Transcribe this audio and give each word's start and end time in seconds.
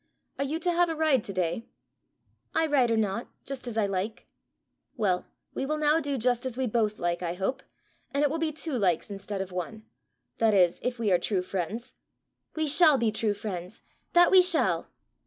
Are 0.39 0.43
you 0.45 0.57
to 0.61 0.71
have 0.71 0.89
a 0.89 0.95
ride 0.95 1.23
to 1.25 1.31
day?" 1.31 1.67
"I 2.55 2.65
ride 2.65 2.89
or 2.89 2.97
not 2.97 3.27
just 3.45 3.67
as 3.67 3.77
I 3.77 3.85
like." 3.85 4.25
"Well, 4.97 5.27
we 5.53 5.63
will 5.67 5.77
now 5.77 5.99
do 5.99 6.17
just 6.17 6.43
as 6.43 6.57
we 6.57 6.65
both 6.65 6.97
like, 6.97 7.21
I 7.21 7.35
hope, 7.35 7.61
and 8.11 8.23
it 8.23 8.31
will 8.31 8.39
be 8.39 8.51
two 8.51 8.71
likes 8.73 9.11
instead 9.11 9.41
of 9.41 9.51
one 9.51 9.85
that 10.39 10.55
is, 10.55 10.79
if 10.81 10.97
we 10.97 11.11
are 11.11 11.19
true 11.19 11.43
friends." 11.43 11.93
"We 12.55 12.67
shall 12.67 12.97
be 12.97 13.11
true 13.11 13.35
friends 13.35 13.83
that 14.13 14.31
we 14.31 14.41
shall!" 14.41 14.87